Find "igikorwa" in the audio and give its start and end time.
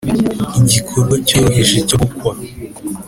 0.59-1.15